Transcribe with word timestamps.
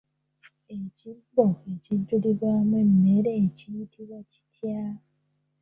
Ekibbo 0.77 1.43
ekijjulirwamu 1.71 2.73
emmere 2.83 3.31
kiyitibwa 3.57 4.19
kitya? 4.31 4.79